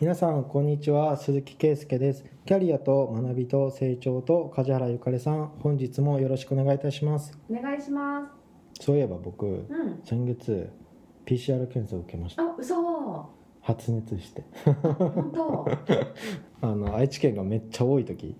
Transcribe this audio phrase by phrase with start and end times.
[0.00, 1.16] 皆さんこんにちは。
[1.16, 2.24] 鈴木圭介です。
[2.46, 5.48] キャリアと学びと成長と梶原ゆかりさん。
[5.58, 7.36] 本日もよろしくお願いいたします。
[7.50, 8.22] お願いしま
[8.78, 8.84] す。
[8.84, 10.00] そういえば僕うん。
[10.04, 10.70] 先月
[11.26, 12.44] PCR 検査を受けました。
[12.44, 13.28] あ嘘。
[13.60, 14.44] 発熱して。
[14.64, 15.66] 本当。
[16.64, 18.36] あの愛知県がめっちゃ多い時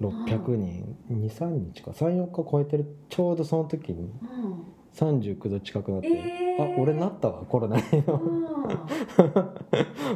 [0.00, 0.96] 600人。
[1.10, 1.90] 23日か。
[1.90, 2.86] 34日超えてる。
[3.10, 4.64] ちょうどその時にうん
[4.96, 6.76] 39度近くなって、えー。
[6.76, 7.76] あ俺なったわコロナ。
[7.76, 8.36] にうん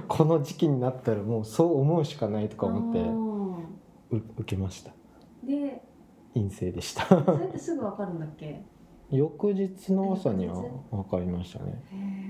[0.08, 2.92] この時期になったらもうそう思うしかないとか思っ
[4.12, 4.92] て受けました。
[5.44, 5.82] で
[6.34, 7.06] 陰性でした。
[7.06, 8.62] それってすぐわかるんだっけ？
[9.10, 11.82] 翌日の朝には分かりましたね。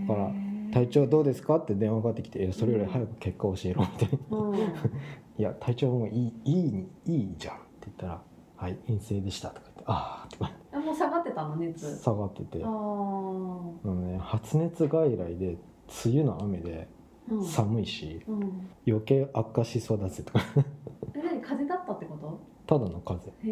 [0.09, 0.31] だから
[0.73, 1.57] 体調どうですか？
[1.57, 4.57] って電話かかってきて「いやそれより早く結果教えろ」みたいなうん
[5.39, 8.23] 「いや体調もいいいいいいじゃん」って言ったら
[8.57, 10.70] 「はい陰性でした」とか言って「ああ」とかあもう下がって
[11.43, 11.99] たの熱。
[12.03, 12.63] 下がってて。
[12.65, 15.57] あのね発熱外来で
[16.05, 16.89] 梅雨の雨で
[17.31, 17.45] うん。
[17.45, 18.69] 寒いしうん。
[18.87, 20.41] 余計悪化しそうだぜとか。
[21.15, 22.41] え何風邪だったってこと？
[22.67, 23.35] ただの風邪。
[23.45, 23.51] へ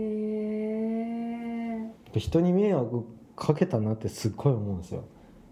[1.85, 3.05] えで人に迷惑
[3.37, 5.05] かけたなってすっごい思うんですよ。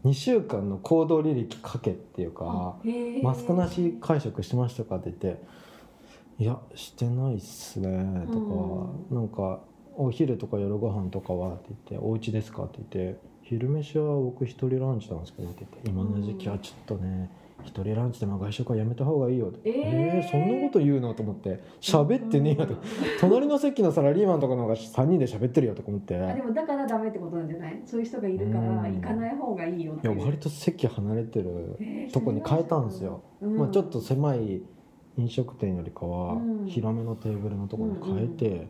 [0.05, 2.77] 2週間の行動履歴かけっていうか
[3.23, 5.43] マスクなし会食してましたかって言って
[6.39, 7.89] 「いやしてないっすね」
[8.31, 9.61] とか、なんか
[9.97, 17.31] 「お昼とか夜ご飯とかは?」って言って「お家ですか?」って言って「昼飯は僕一人ランチなんですけど」って言って「今の時期はちょっとね
[17.65, 19.75] 一人ランチでも外食はやめた方がいいよ」って「えー。
[20.19, 22.75] えーそんなこと言うの?」と思って「喋ってねえよ」と。
[23.21, 26.17] 隣の席のサラリーマンとかの方が3人で喋ってるよとか思って。
[26.17, 27.81] あでもだからダメってことなんじゃない？
[27.85, 28.95] そういう人がいるからうん。
[28.97, 31.77] 行かない方がいいよっていや割と席離れてる。
[31.81, 34.63] えーとこに変えたんですよ、うんまあ、ちょっと狭い
[35.17, 36.67] 飲食店よりかはうん。
[36.67, 38.69] 広めのテーブルのところに変えて、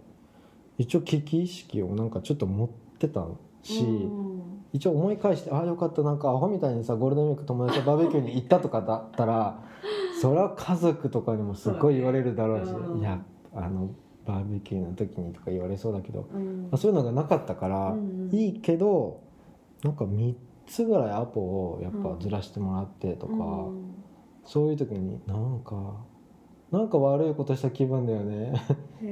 [0.78, 3.26] 一応危機意識をなんかちょっと持ってた
[3.62, 4.42] し、うん。
[4.72, 9.62] 一応思い返してああよかったなんかアホみたいにさゴールデンウィーク友達とバーベキューに行ったとかだったら
[10.20, 13.00] それは家族とかにもすごい言われるだろうし、そうん。
[13.00, 13.22] いや
[13.54, 13.88] あの
[14.26, 16.62] バーベキューの時にとか言われそうだけど、うん。
[16.64, 19.20] まあそういうのがなかったから、うんいいけど
[19.82, 20.34] なんか3
[20.66, 23.36] つぐらいアポをやっぱずらしてもらってとか、う
[23.72, 23.94] ん。
[24.44, 25.94] そういう時になんか
[26.72, 28.52] なんか悪いことした気分だよね。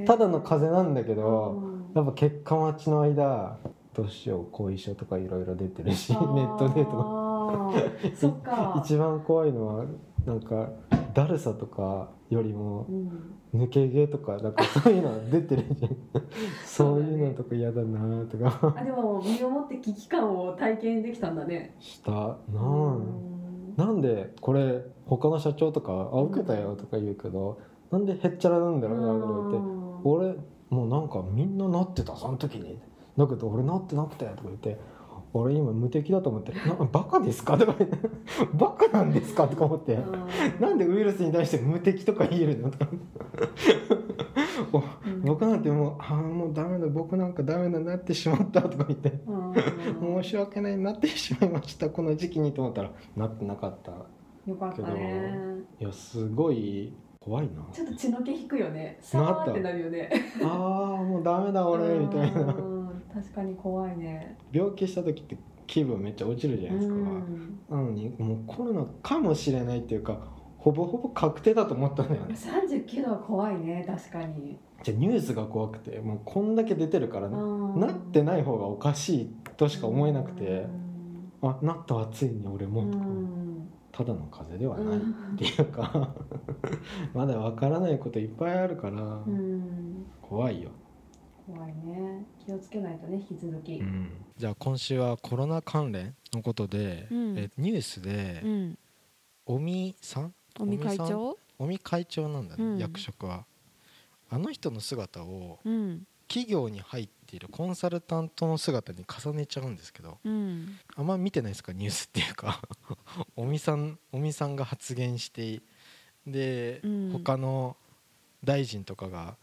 [0.05, 1.91] ただの風邪なんだけど、うん。
[1.95, 3.57] やっぱ結果待ちの間
[3.93, 8.81] どうしよう後遺症とかいろいろ出てるしネットでと か。
[8.83, 9.85] 一番怖いのは
[10.25, 10.69] なんか
[11.13, 13.31] だるさとかよりもうん。
[13.55, 15.95] 抜け毛とかなんかそういうの出てるじゃん。
[16.65, 18.75] そういうのとか嫌だなとか。
[18.77, 21.73] あでも身をもって危機感を体験できたんだね。
[21.79, 22.11] した。
[22.11, 23.34] なうん
[23.77, 27.59] なんでこれ他の社長とか「あ受けたよ」とか言うけど
[27.91, 30.01] なんでへっちゃらなんだろうなとか言ってうん。
[30.03, 30.35] 俺
[30.69, 32.79] もうなんかみんななってたその時に。
[33.17, 34.77] だけど俺なってなくてとか言って
[35.39, 37.97] 俺今無敵だと思って「なバカですか?」とか言って
[38.53, 39.99] 「バカなんですか?」とか思って
[40.59, 42.87] 「なんでウイルスに対して無敵とか言えるの?」とか。
[45.23, 51.89] 僕なんてもう「ああもうダメだ僕なんかダメだなってしまった」とか言ってうん「申し訳ないなってしまいました。
[51.89, 53.91] この時期に」と思ったらなってなかった。
[53.91, 55.33] よかったね。
[55.79, 57.65] いやすごい怖いな。
[57.71, 58.97] ちょっと血の気引くよね。
[59.01, 60.09] さーってなるよね。
[60.43, 62.41] ああもうダメだ俺みたいな。
[62.53, 62.74] うん
[63.15, 64.37] 確かに怖いね。
[64.51, 65.37] 病気した時って
[65.67, 67.59] 気分めっちゃ落ちるじゃないですか、うん。
[67.69, 70.19] なのにもうコロナかもしれないっていうか
[70.57, 74.59] ほぼほぼ確定だと思ったんだよね39度は怖いね確かに。
[74.83, 77.79] じゃあニュースが怖くてもうこんだけ出てるからな,、うん。
[77.79, 81.49] なってない方がおかしいとしか思えなくてう、ん。
[81.49, 83.69] あなったわついに俺も、うん。
[83.91, 86.13] ただの風邪ではないっうんていうか
[87.15, 90.05] まだわからないこといっぱいあるから、うん。
[90.21, 90.71] 怖いよ、
[91.45, 92.25] 怖いね。
[92.45, 93.81] 気をつけないとね引き続き。
[94.37, 97.37] じゃあ今週はコロナ関連のことで、うん。
[97.37, 98.77] えニュースでうん、
[99.45, 100.33] 尾身さん？
[100.59, 101.37] 尾身会長？
[101.59, 102.77] 尾身会長なんだね、うん。
[102.77, 103.45] 役職は。
[104.29, 106.07] あの人の姿をうん。
[106.27, 110.79] 企業に入っているコンサルタントの姿に重ねちゃうんですけどうん。
[110.95, 111.71] あんま見てないですか？
[111.71, 112.59] ニュースっていうか。
[113.37, 115.61] 尾身さん尾身さんが発言して
[116.25, 117.11] で、うん。
[117.11, 117.77] 他の
[118.43, 119.37] 大臣とかが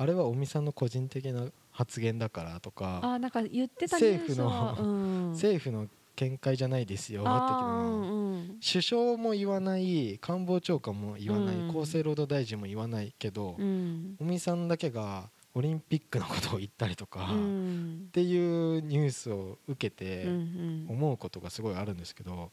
[0.00, 4.42] あれは尾身さんの個人的な発言だからとかあなんか言ってた政府
[4.82, 5.30] うん。
[5.32, 8.58] 政府の見解じゃないですようんうん。
[8.66, 11.68] 首相も言わない官房長官も言わない、うん。
[11.78, 14.16] 厚生労働大臣も言わないけど、うん。
[14.22, 20.86] 尾身さんだけがオリンピックのことを言ったりとか、うっんていうニュースを受けてうんうん。
[20.88, 22.50] 思うことがすごいあるんですけど、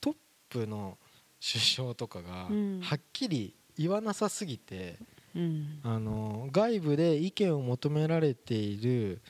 [0.00, 0.14] トッ
[0.48, 0.98] プの
[1.40, 2.80] 首相とかがうん。
[2.82, 5.06] はっきり言わなさすぎて、うん
[5.82, 9.20] あの外部で意見を求められている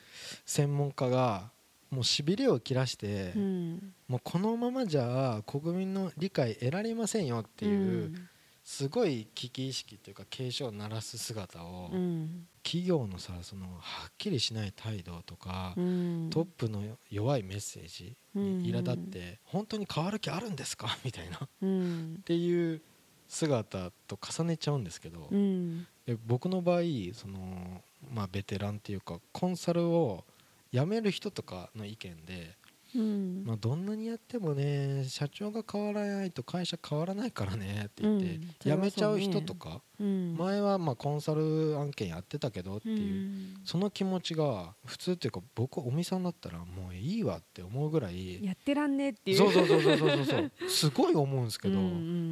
[0.47, 1.51] 専門家が
[1.91, 3.95] もうしびれを切らして、うん。
[4.09, 8.15] もうこのままじゃ国民の理解得られませんよっていう、
[8.63, 12.47] すごい危機意識っていうか警鐘を鳴らす姿を、うん。
[12.63, 16.29] 企業のさそのはっきりしない態度とか、うん。
[16.31, 19.11] トップの弱いメッセージに苛立っうん。
[19.11, 20.99] て、本当に変わる気あるんですか？
[21.03, 21.39] みたいな。
[21.39, 22.23] っうん。
[22.27, 22.83] ていう
[23.29, 25.87] 姿と重ねちゃうんですけど、うん。
[26.07, 26.81] で僕の場合
[27.13, 30.25] その、まあ、ベテランっていうかコンサルを
[30.73, 32.57] 辞める人とかの意見で、
[32.99, 33.45] うん。
[33.47, 38.41] まあ、どんなにやってもね社長が変わらないと会社変わらないからねって言って、
[38.71, 40.37] 辞めちゃう人とか、うん。
[40.37, 49.37] 前はまあコンサル案件やってたけどっていう、その気持ちが普通っていうか僕おみさんだったらもういいわって思うぐらいやってらんねえっていう。
[49.39, 50.53] そうそうそうそうそうそう。
[50.69, 51.85] すごい思うんですけど、うん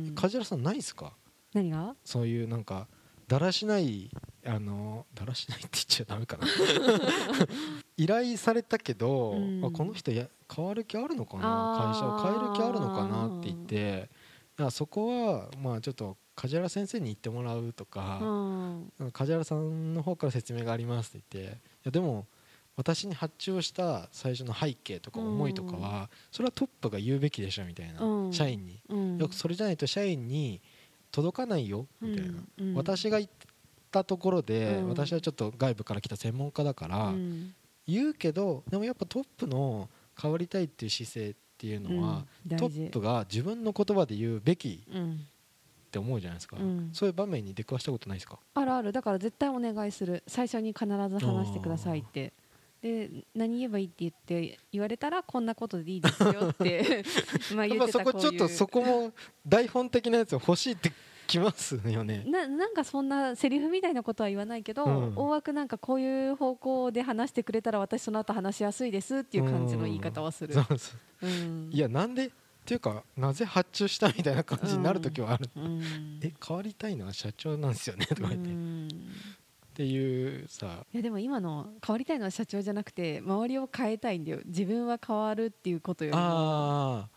[0.08, 0.14] うん。
[0.14, 1.14] 梶原さんないですか？
[1.54, 1.94] 何が？
[2.04, 2.88] そういうなんか
[3.28, 4.10] だらしない
[4.44, 6.46] あのだらしないって言っちゃダメかな
[7.96, 9.64] 依頼されたけど、うん。
[9.64, 11.92] あこの人や変わる気あるのかな？
[11.92, 14.08] 会社を変える気あるのかなって言って
[14.58, 19.10] いやそこはまあちょっと梶原先生に言ってもらうとか、うん。
[19.12, 22.26] 梶原さんの方から説明がありますって言っていやでも
[22.76, 28.32] 私に発注した最初の背景とか思いとかは、それはトップが言うべきでしょみたいな、うん。
[28.34, 29.16] 社員に、うん。
[29.16, 30.60] よくそれじゃないと社員に
[31.10, 32.74] 届かないよみたいな、うん。
[32.74, 33.30] 私が言っ
[33.90, 34.88] たところで、うん。
[34.90, 37.54] 私はちょっと外部から来た専門家だから、うん
[37.86, 39.88] 言うけどでもやっぱトップの
[40.20, 45.20] 変わりたいっていう姿勢っていうのは、うんトップが自分の言葉で言うべきうん。
[45.86, 46.90] って思うじゃないですか、うん。
[46.92, 48.38] そういう場面に出くわしたことないですか？
[48.54, 48.92] あるある。
[48.92, 50.22] だから絶対お願いする。
[50.26, 52.32] 最初に必ず話してくださいって。
[52.82, 57.02] で何言えばいいって言って言われたらこんなことでいいですよって
[57.56, 59.12] まあそこちょっとそこも
[59.46, 60.92] 台本的なやつ欲しいって
[61.26, 62.24] きますよね。
[62.26, 65.12] ななんかそんなセリフみたいなことは言わないけど、うん。
[65.16, 70.54] 大枠なんかこういう方向で話してくれたら私その後話しやすいですっていう感じの言い方はする。
[71.70, 72.30] いやなんでっ
[72.64, 75.82] ていうかなぜ発注したみたいな感じになる時はある、うん。
[76.22, 78.06] え変わりたいのは社長なんですよね？
[78.06, 78.88] とか言って、っうん。
[79.74, 80.84] ていうさ。
[80.92, 84.40] いやでも今の変わりたいのは社長じゃなくて周りを変えたいんだよ。
[84.46, 86.22] 自分は変わるっていうことよりも。
[86.22, 87.08] ああ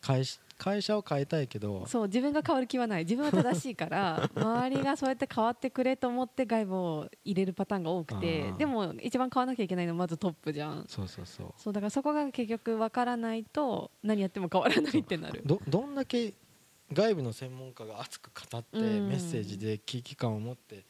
[0.00, 3.04] 会社会社を変えたいけどそう自分が変わる気はない。
[3.04, 10.84] 自分は正しいから 周りがそうやって変わってくれと思って外部を入れるパターンが多くてでも一番変わらなきゃいけないのはまずトップじゃん。
[10.86, 11.54] そうそうそう。
[11.56, 15.40] そうだからそこが結局分からないと何やっても変わらないってなる。
[15.46, 16.34] どどんだけ
[16.92, 19.08] 外部の専門家が熱く語ってうん。
[19.08, 20.84] メッセージで危機感を持って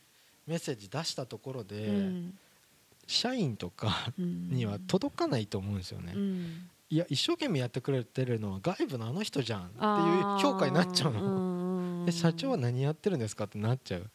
[0.49, 2.39] メッセージ出したところで、うん。
[3.07, 4.49] 社員とかうん。
[4.51, 9.67] には届かないと思うんですよね、うんいや一生懸命やってくれてるのは外部のあの人じゃん。
[9.67, 9.83] っていう
[10.41, 14.11] 評価になっちゃうの、うん で社長は何やってるんですかってなっちゃう、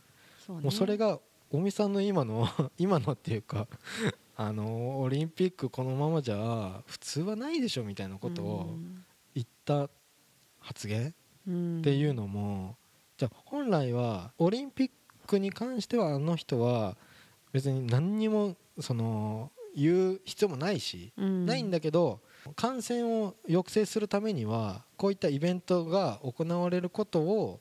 [0.45, 0.63] そうね。
[0.63, 1.19] もうそれが
[1.51, 3.67] 尾身さんの今の 今のっていうか
[4.35, 8.75] あのオリンピックこのままじゃ普通はないでしょみたいなことを
[9.33, 9.89] 言った
[10.59, 11.13] 発言
[11.47, 11.79] うん。
[11.79, 12.75] っていうのも
[13.17, 14.91] じゃあ本来はオリンピッ
[15.27, 16.97] クに関してはあの人は
[17.53, 21.45] 別に何にもその言う必要もないし、うん。
[21.45, 22.19] ないんだけど
[22.53, 27.59] 感染を抑制するためにはこういったイベントが行われることを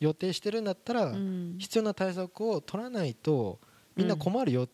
[0.00, 1.56] 予定してるんだったら、うん。
[1.58, 3.58] 必要な対策を取らないと
[3.96, 4.68] みんな困るよ、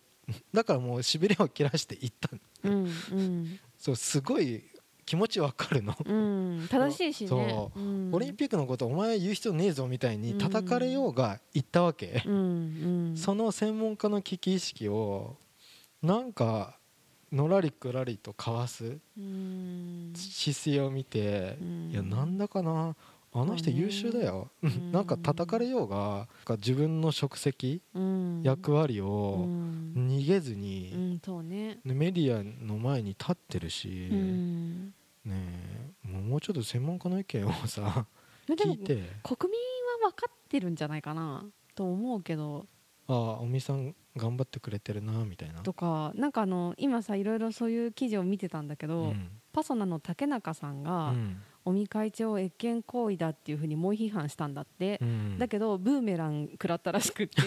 [0.53, 2.29] だからもうしびれを切らしていった。
[2.65, 3.59] うんうん。
[3.79, 4.63] そうすごい
[5.07, 6.69] 気持ちわかるの、うん。
[6.71, 7.29] 正しいしね。
[7.29, 7.79] そう。
[7.79, 8.15] うん。
[8.15, 12.35] オリンピックのことお前言う必要ねえぞみたいに叩かれようが言ったわけ、うん。
[12.35, 12.39] う
[13.13, 13.17] ん。
[13.17, 15.37] その専門家の危機意識を
[16.03, 16.79] なんか
[17.35, 20.13] のらりくらりとかわすうん。
[20.15, 21.91] 姿勢を見て、うん。
[21.91, 22.95] いやなんだかな
[23.33, 24.91] あの人優秀だよ、ん。
[24.93, 28.43] なんか叩かれようが自分の職責、うん。
[28.45, 29.93] 役割うをん。
[29.97, 31.81] 逃げずうに、うね。
[31.85, 34.95] メディアの前に立ってるし、うん。
[35.25, 35.35] ね
[36.05, 38.07] えもうちょっと専門家の意見をさ
[38.47, 38.95] 聞いて。
[39.23, 39.61] 国民
[40.03, 42.67] は分かってるんじゃないかなと思うけど。
[43.07, 45.61] ああ尾身さん頑張ってくれてるなみたいな。
[45.61, 49.31] とかなんかあの今さいろいろそういう記事を見てたんだけど、うん。
[49.53, 51.43] パソナの竹中さんうが、ん。
[51.67, 55.39] 尾身会長を越権行為だっていうふうに猛批判したんだって、うん。
[55.39, 57.41] だけどブーメラン食らったらしくって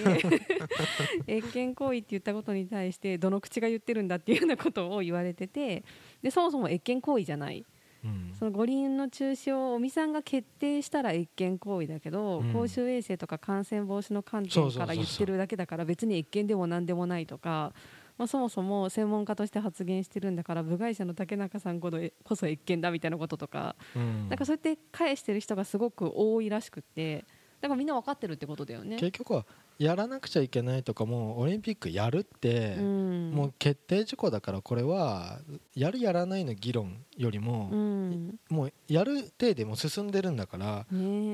[1.38, 5.84] 越権行為って言ったことに対してどの口が言ってるんだっていうようなことを言われてて
[6.22, 7.64] でそもそも越権行為じゃない
[8.08, 8.34] うん。
[8.38, 12.54] その五輪の中止を尾身さんが決定したら越権行為だけど、うん。
[12.54, 17.74] 公衆衛生とか感染防止の観点から言ってるだけだから別に越権でも何でもないとか、
[18.18, 24.30] まあ、そもそも専門家として発言してるんだから部外者の竹中さんこそこそ越権だみたいなこととか、うん。
[24.30, 27.26] なんかそうやって返してる人がすごく多いらしくって
[27.62, 28.98] だからみんな分かってるってことだよね。
[28.98, 29.46] 結局は
[29.80, 33.32] やらなくちゃいけないとかもうオリンピックやるって、うん。
[33.32, 35.40] もう決定事項だからこれは
[35.76, 38.40] やるやらないの議論よりも、うん。
[38.50, 40.86] もうやる体でもう進んでるんだから、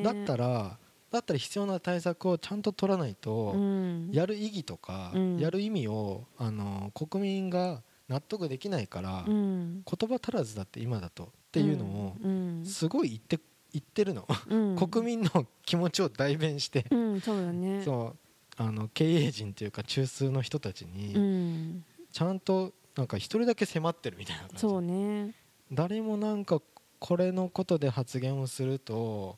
[0.03, 0.77] だったら
[1.11, 4.09] だったら必要な対策をちゃんと取らないと、うん。
[4.11, 5.37] やる意義とか、うん。
[5.37, 9.83] やる意味をあの国民が納得できないから、うん。
[9.83, 12.65] 言葉足らずだって今だとっていうのをうん。
[12.65, 13.39] すごい言って
[13.73, 14.75] 言ってるの、うん。
[14.77, 17.81] 国民の気持ちを代弁して、うんそうだね。
[17.83, 18.17] そう。
[18.55, 21.83] あの経営陣というか中枢の人たちうにん。
[22.11, 24.59] ちゃんとなんか一人だけ迫ってるみたいな感じ。
[24.59, 25.33] そうね。
[25.71, 26.61] 誰もなんか
[26.99, 29.37] これのことで発言をすると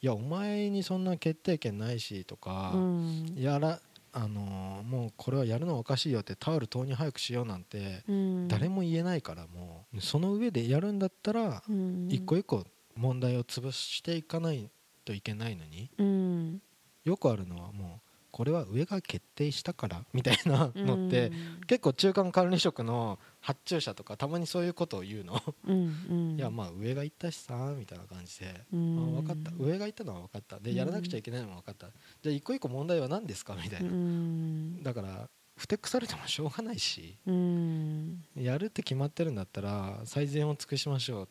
[0.00, 3.34] いやお前にそんな決定権ないしとか、うん。
[3.36, 3.80] やら
[4.12, 8.48] あのーもうこれはやるのはおかしいよってタオル投入早くしようなんてうん。
[8.48, 10.00] 誰も言えないからもう。
[10.00, 12.08] その上でやるんだったらうん。
[12.10, 12.64] 一個一個
[12.96, 14.70] 問題を潰していかない
[15.04, 16.62] といけないのにうん。
[17.04, 21.60] よくあるのはもうこれは上が決定したからみたいなのってうん。
[21.66, 25.40] 結構中間管理職の発注者とかたまにそういうことを言うの。
[25.66, 26.36] うんうん。
[26.36, 29.16] いやまあ上が言ったしさみたいな感じで、うん。
[29.16, 29.52] あ分かった。
[29.58, 30.58] 上が言ったのは分かった。
[30.58, 31.86] でやらなくちゃいけないのも分かった、
[32.22, 34.82] じゃあ一個一個問題は何ですかみたいな、うん。
[34.82, 38.22] だからふてくされてもしょうがないしうん。
[38.36, 41.28] やるって決まってるんだったら最善を尽くしましょう、うん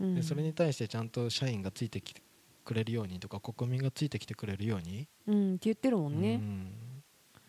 [0.00, 2.22] でそれに対してちゃんと社員がついてきて
[2.64, 6.36] くれるようにとか国民がついてきてくれるように、うんって言ってるもうんね。
[6.36, 6.72] ん。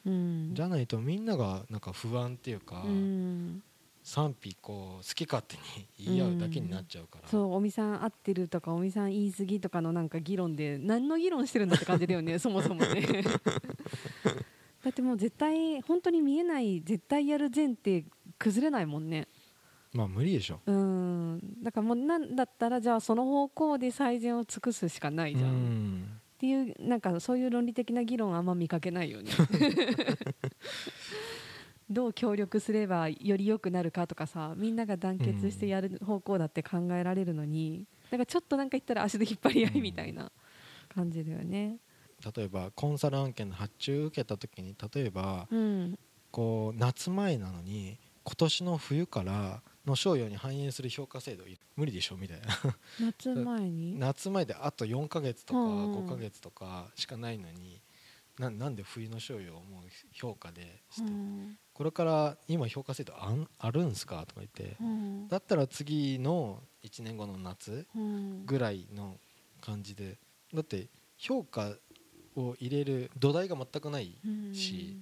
[0.05, 0.51] うん。
[0.53, 3.63] じゃないとみんながなんか不安っていうか、うん。
[4.03, 13.24] 賛否こう好き勝手に言い合うだけになっちゃうから、そう尾身さん合ってるとか尾身さん言い過ぎとかのなんか議論で何の議論してるんだって感じだよね そもそもね。
[14.84, 18.05] だってもう絶対本当に見えない絶対やる前提
[18.39, 19.27] 崩れないもんね
[19.93, 20.60] まあ無理でしょ。
[20.65, 21.41] うん。
[21.62, 26.21] だからもうなんだったらじゃあその方向で最善を尽くすしかないじゃん、っうん。
[26.38, 29.31] ていうなんかそういう論理的な議論あんま見かけないよね。
[31.89, 40.31] どう協力すればより良くなるかとかさみんなが団結してやる方向だって考えられるのに、なんかちょっとなんか言ったら足で引っ張り合いみたいな
[40.88, 41.79] 感じだよね。
[42.36, 46.00] 例えばコンサル案件の発注受けた時に例えばうん。
[46.31, 52.48] こう夏前なのに今年の冬からの賞与に反映する評価制度い無理でしょみたいな。
[53.00, 53.98] 夏前に？
[54.00, 57.82] 夏前であと4ヶ月とかうん5ヶ月とかしかないのに
[58.38, 59.84] ななんで冬の賞与をもう
[60.14, 61.58] 評価でして、うん。
[61.74, 65.28] これから今評価制度あんあるんすかとか言ってうん。
[65.28, 68.46] だったら次の1年後の夏うん。
[68.46, 69.20] ぐらいの
[69.62, 70.18] 感じで
[70.54, 71.76] だって評価
[72.36, 74.18] を入れる土台が全くない
[74.54, 74.98] し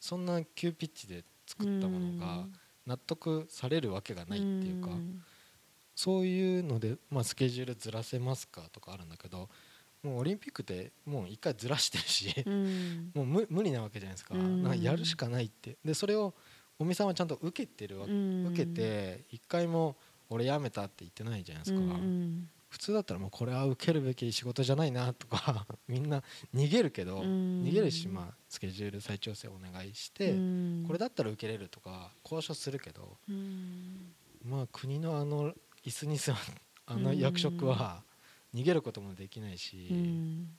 [0.00, 2.46] そんな急ピッチで作ったものが
[2.86, 4.90] 納得されるわけがないっていうか
[5.94, 9.48] そういうので、まあ、スケジュールずらせますかとかあるんだけど
[10.04, 13.10] もうオリンピックってもう一回ずらしてるしうん。
[13.16, 14.34] もう無無理なわけじゃないですか。
[14.34, 14.62] うん。
[14.62, 15.78] なんかやるしかないって。
[15.82, 16.34] でそれを
[16.78, 18.46] 尾身さんはちゃんと受けてるわうん。
[18.48, 19.96] 受けて一回も
[20.28, 27.62] 俺辞めたって言ってないじゃないですか、うん普通だったらもうこれは受けるべき仕事じゃないなとか みんな逃げるけど、うん。
[27.62, 30.84] 逃げるし、まあ、スケジュール再調整お願いして、うん。
[30.84, 34.12] これだったら受けれるとか交渉するけど、うん。
[34.42, 35.54] まあ、国のあの
[35.84, 36.38] 椅子に座る
[36.86, 38.02] あの役職は
[38.52, 40.58] 逃げることもできないし、いうん。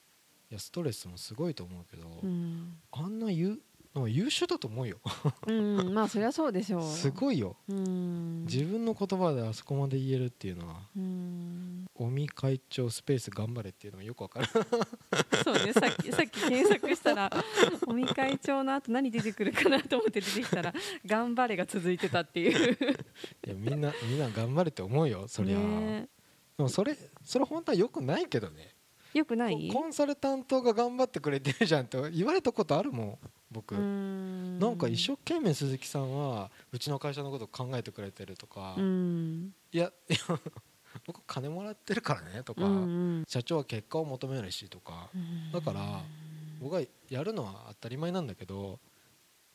[0.50, 2.77] やストレスもすごいと思うけど、うん。
[2.91, 3.62] あんな優なんか
[4.08, 4.98] 優秀だと思うよ。
[5.48, 6.82] うんまあそりゃそうでしょう。
[6.92, 7.56] すごいよ。
[7.70, 8.46] うん。
[8.46, 11.86] 自分の言葉であそこまで言えるっていうのはうん。
[11.96, 14.48] 尾身会長スペース頑張れっていうのがよくわかる。
[15.44, 17.32] そうねさっきさっき検索したら
[17.88, 20.74] 尾身会長の後何出てくるかなと思って出てきたら
[21.06, 22.74] 「頑張れ」が続いてたっていう。
[23.46, 26.10] いやみんなみんな頑張れって思うよそりゃ、ね。
[26.58, 28.75] でもそれそれ本当はよくないけどね
[29.15, 29.69] よくない？
[29.72, 33.17] ココンサルタントが頑張ってくれてるじゃんって言われたことあるもん
[33.50, 34.60] 僕、うん。
[34.60, 39.53] なんか一生懸命鈴木さんはうちの会社のこと考えてくれてるとか、うん。
[39.72, 40.17] いやいや
[41.07, 45.10] 僕金もらってるからねとか、うん社長は結果を求めるしとか。
[45.15, 45.51] うん。
[45.51, 46.01] だから
[46.60, 48.79] 僕がやるのは当たり前なんだけど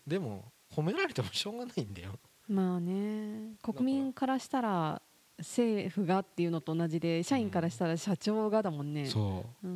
[0.06, 2.18] でも褒められてもしょうがないんだよ。
[2.48, 3.54] まあね。
[3.62, 5.02] 国民からしたら
[5.40, 9.06] 政府がっていうのと同じで社員からしたら社長がだもんね。
[9.06, 9.68] そう。
[9.68, 9.70] う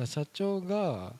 [0.00, 0.06] ん。
[0.06, 1.14] 社長が、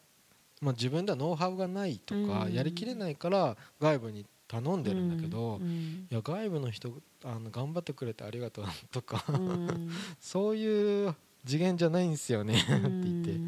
[0.60, 2.52] まあ、自分ではノウハウがないとか、うん。
[2.52, 6.06] やりきれないから外部に頼んでるんだけど、いうん。
[6.10, 6.92] や外部の人
[7.24, 9.90] あの頑張ってくれてありがとうとか、うん。
[10.20, 11.14] そういう
[11.46, 13.40] 次元じゃないんですよねってうん言って。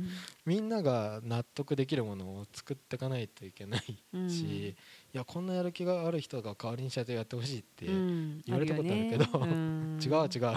[0.47, 3.83] みんなが納得できるものを作っていかないといけない
[4.15, 4.31] うん。
[4.31, 4.75] し、
[5.13, 10.57] いやこんなやる気がある人が代わりに社長やってほしいって、うん言われたことあるけどうん違う違う。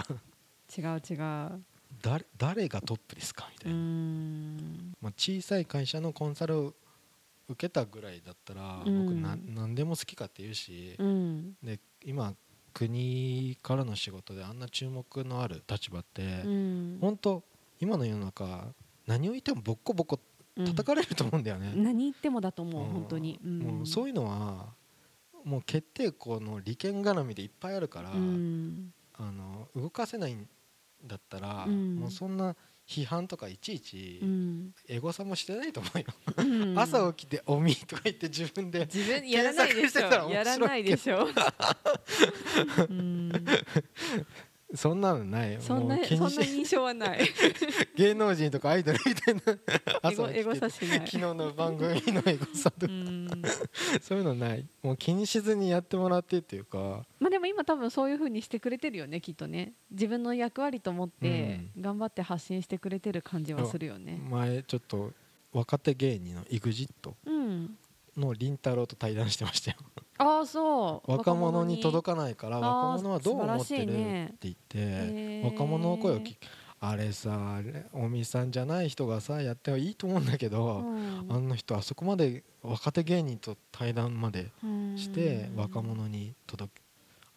[0.76, 1.14] 違う違
[1.56, 1.62] う。
[2.02, 3.48] 誰誰がトップですか？
[3.52, 4.94] みたういな、ん。
[5.00, 6.74] まあ、小さい会社のコンサルを
[7.48, 9.06] 受けたぐらいだったら、うん。
[9.06, 11.54] 僕な何でも好きかって言うし、うん。
[11.62, 12.34] で今
[12.72, 16.98] 国からの仕事であんな注目のある立場って、うん。
[17.00, 17.42] 本当
[17.80, 18.72] 今の世の中
[19.06, 20.20] 何を言ってもボッコボコうん
[20.56, 22.90] 叩かれると思うんだよね、何言ってもだと思う、うん。
[22.90, 24.72] 本当に、うん、もうそういうのは
[25.44, 28.92] もう決定校の利権絡みでいっぱいあるから、うん。
[29.16, 30.48] あの動かせないん
[31.04, 31.96] だったら、うん。
[31.96, 32.56] もうそんな
[32.86, 34.74] 批判とかいちいちうん。
[34.88, 36.04] エゴサもしてないと思うよ、
[36.36, 36.44] う
[36.74, 36.78] ん。
[36.78, 41.28] 朝起きて「おみ」とか言って自分で自分やらないでし検索してたら面白いょやらないでしょ、
[42.88, 43.32] うん、
[44.74, 45.60] そんなのないよ。
[45.60, 47.20] そんなそんな印象はない。
[47.96, 49.40] 芸能人とかアイドルみたいな
[50.10, 52.92] エゴエゴサ起き昨日の番組のエゴサとか。
[52.92, 53.28] うん。
[54.02, 54.66] そういうのない。
[54.82, 57.06] もう気にしずにやってもらってっていうか。
[57.20, 59.74] まあでも今多分そういう風にしてくれてるよねきっとね。
[59.90, 64.20] 自分の役割と思って頑張って発信してくれてる感じはするよね。
[64.30, 65.12] 前ちょっと
[65.52, 67.78] 若手芸人の EXIT うん
[68.16, 69.76] のりんたろーと対談してましたよ。
[70.18, 71.10] ああそう。
[71.10, 76.38] 若者に届かかないから若者はどう思ってるねって言って、若者の声を聞き
[76.80, 80.84] あれさあれおみさんじゃない人がさやってはいいと思うんだけど、
[81.28, 84.50] あの人あそこまで若手芸人と対談まで
[84.96, 86.82] して若者に届け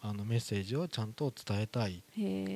[0.00, 2.04] あのメッセージをちゃんと伝えたい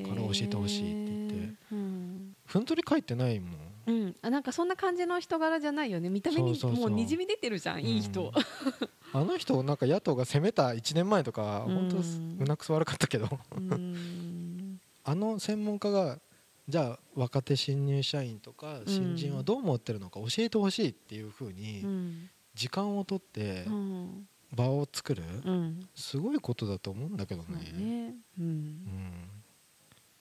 [0.04, 1.54] かから教えてほしいって言って。
[1.72, 2.36] うん。
[2.46, 3.50] ふんぞり書いてないもん
[3.86, 6.08] うん、あなんかそんな感じの人柄じゃないよね。
[6.10, 7.84] 見た目にもうにじみ出てるじゃん。
[7.84, 8.32] いい人、
[9.12, 11.74] あの人なんか野党が攻めた1年前とかうん。
[11.74, 13.28] 本当胸くそ悪かったけど。
[13.56, 14.80] うん。
[15.04, 16.20] あの専門家が
[16.68, 22.30] じゃあ若手新入社員とか新人はどう思ってるのか教えてほしいっていうふううにん。
[22.54, 24.28] 時間を取ってうん。
[24.54, 25.88] 場を作るうん。
[25.94, 27.42] すごいことだと思うんだけど。
[27.42, 28.14] ね。
[28.38, 28.44] うん。
[28.44, 29.41] うん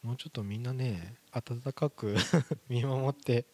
[0.03, 2.15] もうちょっとみんなね温かく
[2.67, 3.45] 見守って。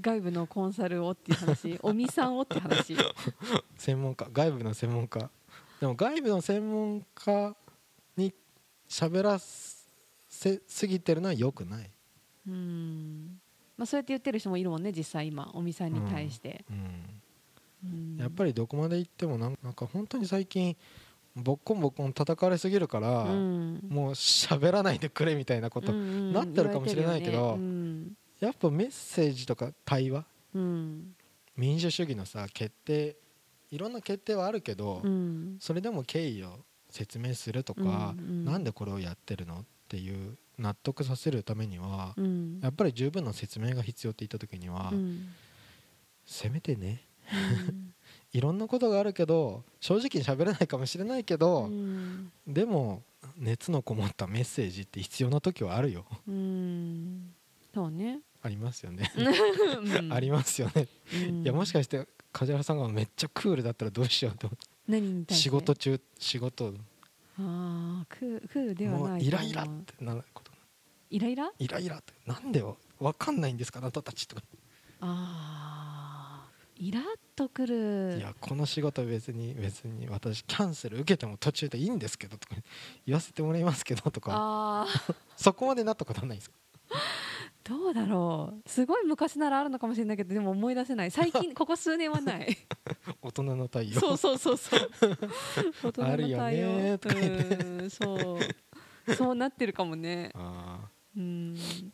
[0.00, 1.78] 外部のコンサルをっていう話。
[1.82, 2.96] おみさんをって話。
[3.76, 4.28] 専門家。
[4.32, 5.30] 外部の専門家。
[5.80, 7.56] でも外部の専門家
[8.16, 8.34] に
[8.88, 11.90] 喋らせすぎてるのは良くない、
[12.48, 13.40] うん。
[13.76, 15.50] まあそうやって言ってる人もいるもんね実際今。
[15.54, 17.20] おみさんに対して、うん。
[17.84, 18.16] うん。
[18.16, 20.76] やっぱりどこまで行ってもなんか本当に最近
[21.34, 23.80] ボッコンボッコン叩かれすぎるから、うん。
[23.88, 27.58] もう喋らないでくれみたいなこと、なってるかもしれないけど
[28.40, 30.62] やっぱメッセージとか対話うん。
[30.62, 31.14] うん
[31.54, 33.16] 民主主義のさ決定
[33.70, 35.56] いろんな決定はあるけど、うん。
[35.60, 38.44] それでも経緯を説明するとか、うんうん。
[38.44, 42.60] なんでこれをやってるのっていう納得させるためには、うん。
[42.62, 45.28] やっぱり十分な説明が必要って言った時には、うん。
[46.26, 47.02] せめてね
[48.32, 52.32] いろんなことがあるけど正直に喋れないかもしれないけど、うん。
[52.46, 53.02] でも
[53.36, 56.04] 熱のこもったメッセージって必要な時はあるよ。
[56.26, 57.34] うん。
[57.74, 60.12] そうね、ありますよね、 うん。
[60.12, 61.42] ありますよね、うん。
[61.42, 64.66] いやもしかして梶原さんがめっちゃクールだったらどうしようと思って。
[64.88, 66.74] 何仕事中仕事。
[67.38, 69.18] ああクークールではもな。
[69.18, 70.52] いうイライラってなること。
[71.10, 71.50] イライラ？
[71.58, 72.12] イライラって。
[72.26, 74.42] なんでよ分かんないんですかあなたたちとか。
[75.00, 75.06] あ
[75.58, 75.61] あ
[76.84, 77.02] イラッ
[77.36, 78.16] とくる。
[78.18, 82.56] いやこの仕事別に別に私キャンセル受けても途中でいいんですけどとか
[83.06, 84.32] 言わせてもらいますけどとか。
[84.34, 86.56] ああ そこまでなったことはないですか？
[87.62, 88.68] どうだろう。
[88.68, 91.12] すごい昔ならあるのかもしれないけどでも思い出せない。
[91.12, 92.56] 最近ここ数年はない。
[93.22, 94.00] 大人の対応。
[94.00, 94.90] そうそうそうそう。
[95.84, 98.38] 大人のあるよ対応ねうんそ
[99.06, 99.14] う。
[99.14, 100.32] そうなってるかもね。
[100.34, 100.80] あ
[101.16, 101.22] うん。
[101.54, 101.90] ー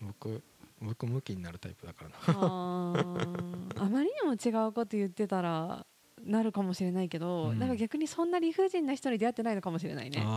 [0.00, 0.42] 僕
[0.80, 2.16] 僕向きになるタイプだからな。
[2.26, 3.80] あー。
[3.82, 5.86] あまりにも違うこと言ってたら
[6.24, 7.58] なるかもしれないけど、うん。
[7.58, 10.24] なんか逆にそんな理不尽な人に出会ってないのかもしれないね。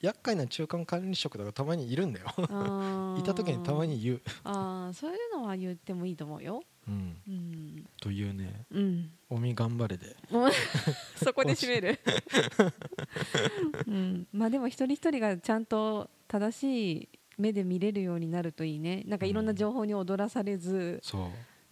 [0.00, 2.26] 厄介な中間管理職とかたまにいるんだよ。
[3.18, 6.62] いた時にたまに言う、あーそういうのは言ってもいいと思うよ。
[6.86, 10.16] うん、うん、というねうん、「おみ頑張れで」
[11.16, 11.98] そこで締める、
[13.86, 19.02] うん、まあでも一人一人がちゃんと正しい目で見れるようになるといいね。
[19.06, 21.20] なんかいろんな情報に踊らされず、そう。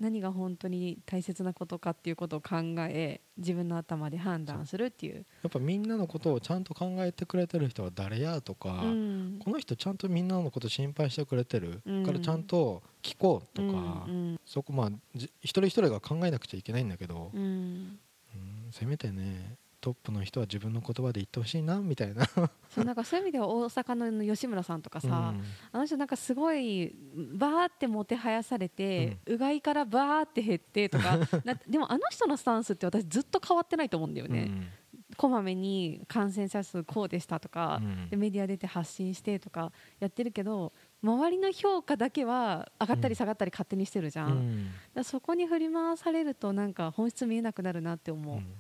[0.01, 2.57] 何が本当に大切なことかっていうことを考
[2.89, 5.25] え自分の頭で判断するっていう。
[5.43, 9.39] やっぱみんなのことをちゃんと考えてくれてる人は誰やとか、うん。
[9.39, 12.05] この人ちゃんとみんなのこと心配してくれてる、うん。
[12.05, 17.49] からちゃんと聞こうとか、うんそこまあじ一人一人が考えなくちゃいけないんだけど、うんうん。
[17.49, 17.99] うん
[18.73, 22.25] せめてねトップの人は自分の言葉で言ってほしいなみたいな。
[22.71, 25.43] そうなんかそういう意味では大阪の吉村さんとかさ、うん。
[25.73, 26.95] あの人なんかすごい
[27.35, 34.71] バーってもてはやされて、うがいからバーって減ってとか なでもあの人のスタンスって私ずっと変わってないと思うんだよね、
[35.17, 38.09] こまめに感染者数こうでしたとか、うん。
[38.09, 45.05] でメディア出て発信してとかやってるけど周りの評価だけは上がったり下がったり勝手にしてるじゃん、うん。
[45.05, 48.55] そこに振り回されるとなんか本質見えなくなるなって思う、うん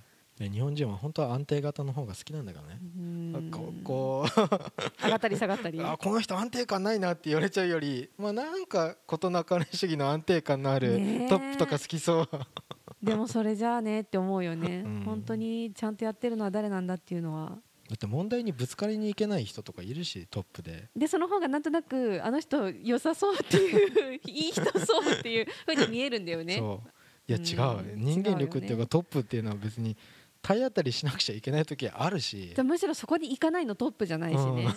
[0.50, 2.80] 日本人は本当は安定型の方が好きなんだからね。
[2.96, 3.50] うん。
[3.50, 4.26] ここ
[5.02, 5.78] 上がったり下がったり。
[5.78, 10.92] うあこの人安定感ないなって言われちゃうより、まあ、なんか事なかれ主義の安定感のある
[11.28, 12.28] トップとか好きそう。
[13.02, 15.02] でもそれじゃあねって思うよね、うん。
[15.04, 17.58] 本当にちゃんとやってるのは誰なんだっていうのは。
[17.88, 20.88] だって問題にぶつかりにいけない人とかいるしトップで。
[20.96, 26.58] でその方がなんとなくあの人良さそうっていういい人そうっていうふうに見えるんだよね。
[26.58, 26.88] そう。
[27.28, 27.40] いやう。
[27.40, 27.44] ん。
[27.44, 28.84] 違う、人間力っていう違うよね。
[28.84, 29.96] かトップっていうのは別に
[30.42, 32.48] 体当たりしなくちゃいけない時あるし。
[32.48, 34.68] じゃあむしろそこに行かないのトップじゃないしね、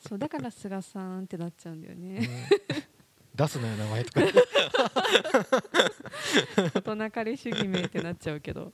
[0.00, 2.28] そうだから菅さんってなっちゃうんだよね。
[3.34, 4.20] 出すなよ名前とか。
[6.74, 8.70] 大人彼主義名ってなっちゃうけど。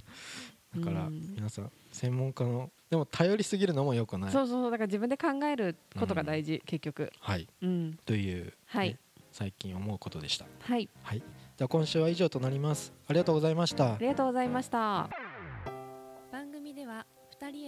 [0.76, 1.34] だからうん。
[1.34, 4.32] 皆さん専門家のでも頼りすぎるのもよくない。
[4.32, 7.12] そうそうそうだから自分で考えることが大事、結局。
[7.20, 7.48] はい。
[7.62, 7.98] うん。
[8.04, 8.90] という、はい。
[8.90, 8.98] ね
[9.30, 10.46] 最近思うことでした。
[10.60, 10.88] はい。
[11.02, 11.18] はい。
[11.18, 12.92] じゃあ今週は以上となります。
[13.06, 13.94] ありがとうございました。
[13.94, 14.78] ありがとうございました。
[14.78, 15.27] 番組では2人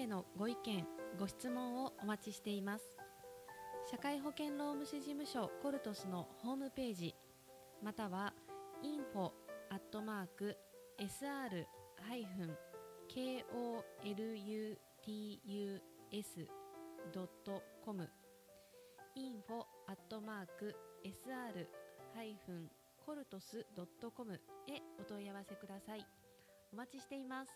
[0.01, 0.87] へのご意見
[1.19, 2.95] ご質問をお待ちしています
[3.91, 7.15] 社会保険労務士事務所コルトスのホームページ
[7.83, 8.33] または
[8.83, 9.33] info
[9.71, 10.57] アットマーク
[10.99, 11.67] sr
[12.09, 12.57] ハイフン
[13.11, 13.85] koluts
[17.13, 18.09] ドットコム
[19.17, 21.67] info アットマーク sr
[22.15, 22.71] ハイフン
[23.05, 24.39] コルトスドットコムへ
[24.99, 26.07] お問い合わせください。
[26.73, 27.51] お待ちしています。